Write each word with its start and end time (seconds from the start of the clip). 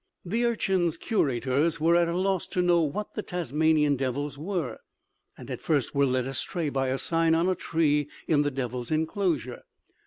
The 0.25 0.45
Urchin's 0.45 0.97
curators 0.97 1.79
were 1.79 1.95
at 1.95 2.07
a 2.09 2.17
loss 2.17 2.47
to 2.47 2.63
know 2.63 2.81
what 2.81 3.13
the 3.13 3.21
Tasmanian 3.21 3.97
devils 3.97 4.35
were 4.35 4.79
and 5.37 5.51
at 5.51 5.61
first 5.61 5.93
were 5.93 6.07
led 6.07 6.25
astray 6.25 6.69
by 6.69 6.87
a 6.87 6.97
sign 6.97 7.35
on 7.35 7.47
a 7.47 7.53
tree 7.53 8.09
in 8.27 8.41
the 8.41 8.49
devils' 8.49 8.89
inclosure. 8.89 9.61